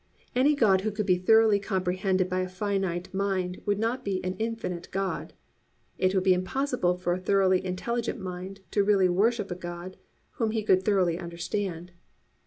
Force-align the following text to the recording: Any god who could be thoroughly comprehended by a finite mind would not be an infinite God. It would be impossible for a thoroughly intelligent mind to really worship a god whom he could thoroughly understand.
Any 0.35 0.55
god 0.55 0.81
who 0.81 0.89
could 0.89 1.05
be 1.05 1.19
thoroughly 1.19 1.59
comprehended 1.59 2.27
by 2.27 2.39
a 2.39 2.49
finite 2.49 3.13
mind 3.13 3.61
would 3.67 3.77
not 3.77 4.03
be 4.03 4.19
an 4.25 4.35
infinite 4.39 4.87
God. 4.89 5.33
It 5.99 6.15
would 6.15 6.23
be 6.23 6.33
impossible 6.33 6.97
for 6.97 7.13
a 7.13 7.19
thoroughly 7.19 7.63
intelligent 7.63 8.19
mind 8.19 8.61
to 8.71 8.83
really 8.83 9.09
worship 9.09 9.51
a 9.51 9.55
god 9.55 9.97
whom 10.41 10.49
he 10.49 10.63
could 10.63 10.83
thoroughly 10.83 11.19
understand. 11.19 11.91